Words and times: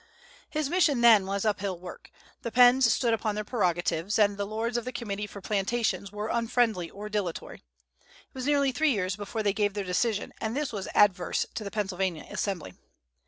His 0.49 0.67
mission, 0.67 1.01
then, 1.01 1.27
was 1.27 1.45
up 1.45 1.59
hill 1.59 1.77
work. 1.77 2.09
The 2.41 2.51
Penns 2.51 2.91
stood 2.91 3.13
upon 3.13 3.35
their 3.35 3.43
prerogatives, 3.43 4.17
and 4.17 4.35
the 4.35 4.47
Lords 4.47 4.75
of 4.75 4.83
the 4.83 4.91
Committee 4.91 5.27
for 5.27 5.41
Plantations 5.41 6.11
were 6.11 6.27
unfriendly 6.29 6.89
or 6.89 7.07
dilatory. 7.07 7.57
It 7.57 8.33
was 8.33 8.47
nearly 8.47 8.71
three 8.71 8.93
years 8.93 9.15
before 9.15 9.43
they 9.43 9.53
gave 9.53 9.75
their 9.75 9.83
decision, 9.85 10.33
and 10.41 10.57
this 10.57 10.73
was 10.73 10.87
adverse 10.95 11.45
to 11.53 11.63
the 11.63 11.69
Pennsylvania 11.69 12.25
Assembly. 12.31 12.73